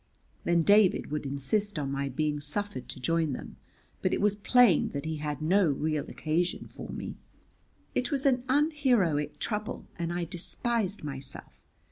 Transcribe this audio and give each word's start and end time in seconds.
Then 0.45 0.63
David 0.63 1.11
would 1.11 1.27
insist 1.27 1.77
on 1.77 1.91
my 1.91 2.09
being 2.09 2.39
suffered 2.39 2.89
to 2.89 2.99
join 2.99 3.33
them, 3.33 3.57
but 4.01 4.11
it 4.11 4.19
was 4.19 4.35
plain 4.35 4.89
that 4.93 5.05
he 5.05 5.17
had 5.17 5.43
no 5.43 5.69
real 5.69 6.09
occasion 6.09 6.65
for 6.65 6.89
me. 6.89 7.17
It 7.93 8.09
was 8.09 8.25
an 8.25 8.43
unheroic 8.49 9.37
trouble, 9.37 9.85
and 9.99 10.11
I 10.11 10.23
despised 10.25 11.03
myself. 11.03 11.61